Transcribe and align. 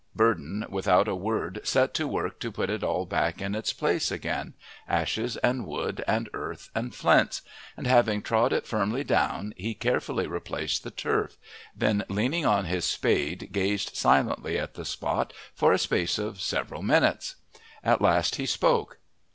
Burdon 0.17 0.65
without 0.67 1.07
a 1.07 1.13
word 1.13 1.61
set 1.63 1.93
to 1.93 2.07
work 2.07 2.39
to 2.39 2.51
put 2.51 2.71
it 2.71 2.83
all 2.83 3.05
back 3.05 3.39
in 3.39 3.53
its 3.53 3.71
place 3.71 4.09
again 4.09 4.55
ashes 4.89 5.37
and 5.37 5.63
wood, 5.63 6.03
and 6.07 6.27
earth 6.33 6.71
and 6.73 6.95
flints 6.95 7.43
and 7.77 7.85
having 7.85 8.23
trod 8.23 8.51
it 8.51 8.65
firmly 8.65 9.03
down 9.03 9.53
he 9.57 9.75
carefully 9.75 10.25
replaced 10.25 10.83
the 10.83 10.89
turf, 10.89 11.37
then 11.75 12.03
leaning 12.09 12.47
on 12.47 12.65
his 12.65 12.83
spade 12.85 13.49
gazed 13.51 13.95
silently 13.95 14.57
at 14.57 14.73
the 14.73 14.85
spot 14.85 15.33
for 15.53 15.71
a 15.71 15.77
space 15.77 16.17
of 16.17 16.41
several 16.41 16.81
minutes. 16.81 17.35
At 17.83 18.01
last 18.01 18.37
he 18.37 18.47
spoke. 18.47 18.97